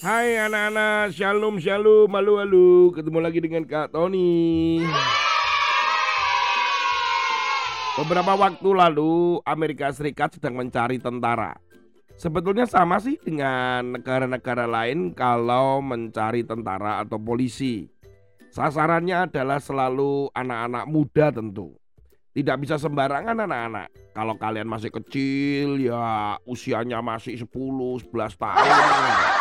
[0.00, 2.88] Hai anak-anak, shalom shalom, malu malu.
[2.96, 4.80] Ketemu lagi dengan Kak Tony.
[8.00, 11.52] Beberapa waktu lalu Amerika Serikat sedang mencari tentara.
[12.16, 17.84] Sebetulnya sama sih dengan negara-negara lain kalau mencari tentara atau polisi.
[18.56, 21.76] Sasarannya adalah selalu anak-anak muda tentu.
[22.32, 24.16] Tidak bisa sembarangan anak-anak.
[24.16, 29.39] Kalau kalian masih kecil ya usianya masih 10, 11 tahun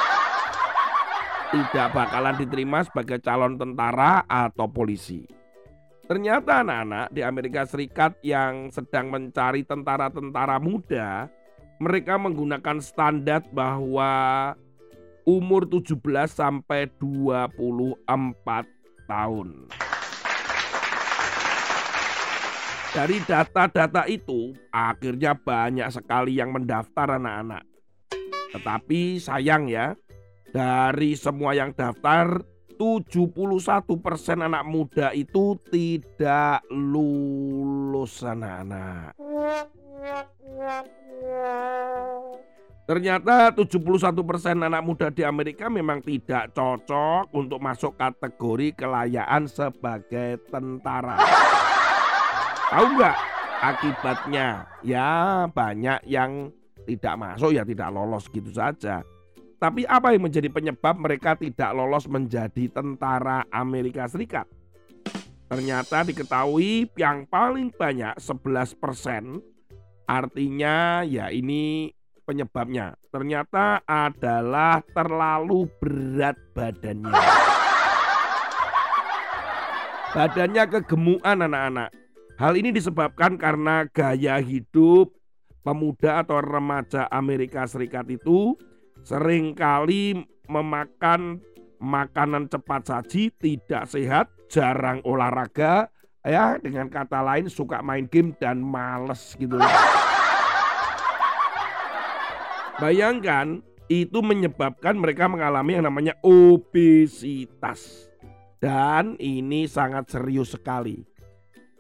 [1.49, 5.26] tidak bakalan diterima sebagai calon tentara atau polisi.
[6.09, 11.30] Ternyata anak-anak di Amerika Serikat yang sedang mencari tentara-tentara muda,
[11.77, 14.53] mereka menggunakan standar bahwa
[15.25, 16.02] umur 17
[16.34, 18.02] sampai 24
[19.05, 19.70] tahun.
[22.89, 27.61] Dari data-data itu, akhirnya banyak sekali yang mendaftar anak-anak.
[28.50, 29.94] Tetapi sayang ya,
[30.50, 32.42] dari semua yang daftar,
[32.80, 33.36] 71%
[34.39, 39.19] anak muda itu tidak lulus anak-anak.
[42.89, 51.22] Ternyata 71% anak muda di Amerika memang tidak cocok untuk masuk kategori kelayaan sebagai tentara.
[52.73, 53.17] Tahu nggak
[53.61, 54.66] akibatnya?
[54.81, 56.50] Ya banyak yang
[56.89, 59.06] tidak masuk ya tidak lolos gitu saja.
[59.60, 64.48] Tapi apa yang menjadi penyebab mereka tidak lolos menjadi tentara Amerika Serikat?
[65.52, 69.44] Ternyata diketahui yang paling banyak 11 persen
[70.08, 71.92] artinya ya ini
[72.24, 72.96] penyebabnya.
[73.12, 77.20] Ternyata adalah terlalu berat badannya.
[80.16, 81.90] Badannya kegemukan anak-anak.
[82.40, 85.12] Hal ini disebabkan karena gaya hidup
[85.68, 88.56] pemuda atau remaja Amerika Serikat itu
[89.04, 91.40] sering kali memakan
[91.80, 95.88] makanan cepat saji, tidak sehat, jarang olahraga,
[96.22, 99.58] ya dengan kata lain suka main game dan males gitu.
[102.80, 108.08] Bayangkan itu menyebabkan mereka mengalami yang namanya obesitas.
[108.60, 111.09] Dan ini sangat serius sekali.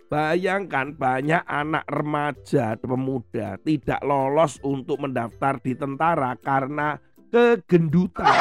[0.09, 6.97] Bayangkan banyak anak remaja pemuda tidak lolos untuk mendaftar di tentara karena
[7.29, 8.25] kegendutan.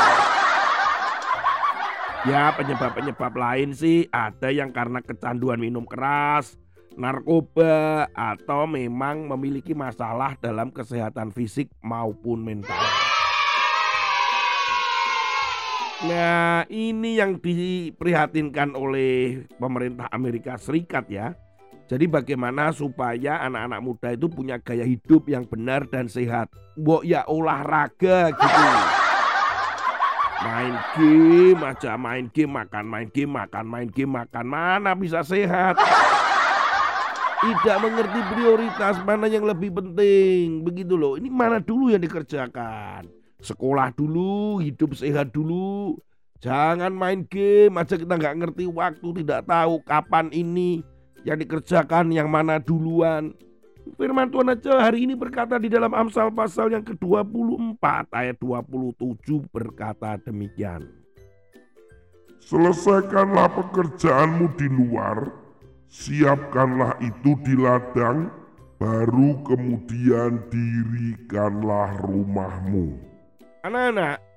[2.27, 6.59] Ya penyebab-penyebab lain sih ada yang karena kecanduan minum keras,
[6.99, 12.75] narkoba, atau memang memiliki masalah dalam kesehatan fisik maupun mental.
[16.11, 21.39] Nah ini yang diprihatinkan oleh pemerintah Amerika Serikat ya.
[21.89, 26.53] Jadi bagaimana supaya anak-anak muda itu punya gaya hidup yang benar dan sehat.
[26.77, 28.67] Mbok ya olahraga gitu.
[30.45, 35.81] Main game aja, main game, makan main game, makan main game, makan mana bisa sehat.
[37.41, 40.61] Tidak mengerti prioritas mana yang lebih penting.
[40.61, 41.17] Begitu loh.
[41.17, 43.09] Ini mana dulu yang dikerjakan.
[43.41, 45.97] Sekolah dulu, hidup sehat dulu.
[46.45, 50.85] Jangan main game aja kita nggak ngerti waktu, tidak tahu kapan ini
[51.27, 53.35] yang dikerjakan yang mana duluan.
[53.97, 60.21] Firman Tuhan aja hari ini berkata di dalam Amsal pasal yang ke-24 ayat 27 berkata
[60.21, 60.85] demikian.
[62.45, 65.33] Selesaikanlah pekerjaanmu di luar,
[65.89, 68.29] siapkanlah itu di ladang,
[68.77, 72.95] baru kemudian dirikanlah rumahmu.
[73.65, 74.28] Anak-anak,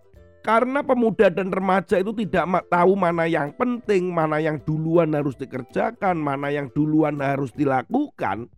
[0.42, 6.18] karena pemuda dan remaja itu tidak tahu mana yang penting, mana yang duluan harus dikerjakan,
[6.18, 8.50] mana yang duluan harus dilakukan.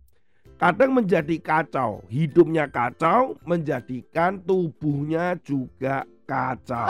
[0.56, 6.88] Kadang menjadi kacau, hidupnya kacau, menjadikan tubuhnya juga kacau.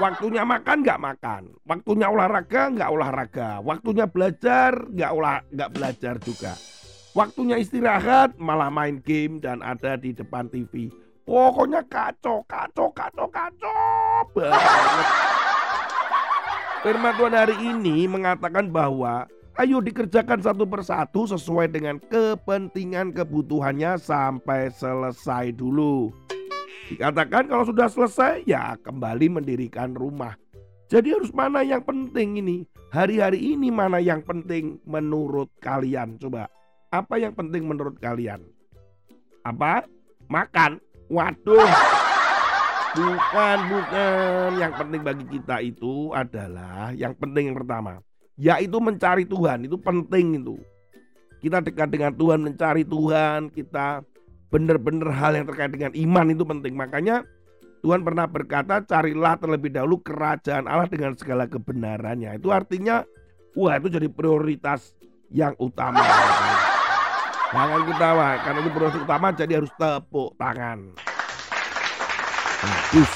[0.00, 6.56] Waktunya makan nggak makan, waktunya olahraga nggak olahraga, waktunya belajar nggak olah nggak belajar juga.
[7.12, 11.01] Waktunya istirahat malah main game dan ada di depan TV.
[11.22, 15.06] Pokoknya kacau, kacau, kacau, kacau banget.
[16.82, 19.30] Firman Tuhan hari ini mengatakan bahwa
[19.62, 26.10] ayo dikerjakan satu persatu sesuai dengan kepentingan kebutuhannya sampai selesai dulu.
[26.90, 30.34] Dikatakan kalau sudah selesai ya kembali mendirikan rumah.
[30.90, 32.66] Jadi harus mana yang penting ini?
[32.92, 36.20] Hari-hari ini mana yang penting menurut kalian?
[36.20, 36.50] Coba.
[36.92, 38.44] Apa yang penting menurut kalian?
[39.46, 39.88] Apa?
[40.28, 40.76] Makan.
[41.12, 41.68] Waduh.
[42.96, 44.48] Bukan, bukan.
[44.56, 48.00] Yang penting bagi kita itu adalah yang penting yang pertama,
[48.40, 49.68] yaitu mencari Tuhan.
[49.68, 50.56] Itu penting itu.
[51.44, 54.00] Kita dekat dengan Tuhan, mencari Tuhan, kita
[54.48, 56.72] benar-benar hal yang terkait dengan iman itu penting.
[56.78, 57.28] Makanya
[57.82, 62.38] Tuhan pernah berkata, carilah terlebih dahulu kerajaan Allah dengan segala kebenarannya.
[62.38, 63.02] Itu artinya,
[63.58, 64.94] wah itu jadi prioritas
[65.34, 65.98] yang utama.
[67.52, 70.78] Jangan ketawa, karena itu prioritas utama jadi harus tepuk tangan.
[72.64, 73.12] Bagus.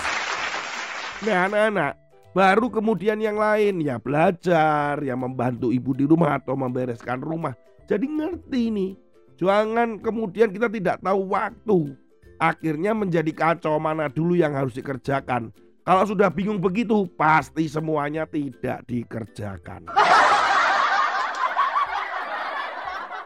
[1.25, 1.93] Nah anak-anak,
[2.37, 7.57] baru kemudian yang lain ya belajar, ya membantu ibu di rumah atau membereskan rumah.
[7.89, 8.93] Jadi ngerti nih,
[9.41, 11.97] jangan kemudian kita tidak tahu waktu
[12.37, 15.49] akhirnya menjadi kacau mana dulu yang harus dikerjakan.
[15.87, 19.89] Kalau sudah bingung begitu, pasti semuanya tidak dikerjakan.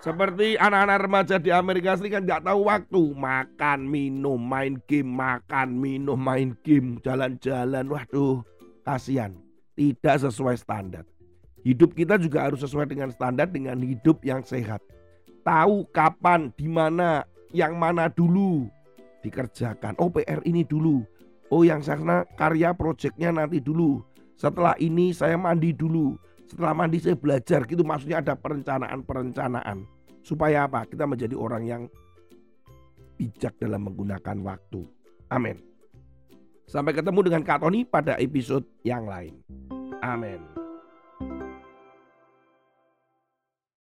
[0.00, 6.16] Seperti anak-anak remaja di Amerika Serikat nggak tahu waktu makan, minum, main game, makan, minum,
[6.16, 7.84] main game, jalan-jalan.
[7.84, 8.40] Waduh,
[8.80, 9.36] kasihan.
[9.76, 11.04] Tidak sesuai standar.
[11.60, 14.80] Hidup kita juga harus sesuai dengan standar dengan hidup yang sehat.
[15.44, 18.72] Tahu kapan, di mana, yang mana dulu
[19.20, 20.00] dikerjakan.
[20.00, 20.08] Oh
[20.48, 21.04] ini dulu.
[21.52, 24.00] Oh yang sana karya proyeknya nanti dulu.
[24.40, 26.16] Setelah ini saya mandi dulu.
[26.50, 29.86] Setelah mandi saya belajar gitu maksudnya ada perencanaan-perencanaan.
[30.26, 30.82] Supaya apa?
[30.82, 31.82] Kita menjadi orang yang
[33.14, 34.82] bijak dalam menggunakan waktu.
[35.30, 35.62] Amin.
[36.66, 39.38] Sampai ketemu dengan Kak Tony pada episode yang lain.
[40.02, 40.59] Amin.